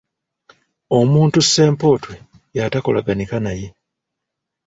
[0.99, 2.15] Omuntu ssempotwe
[2.57, 3.67] y’atakolaganika naye.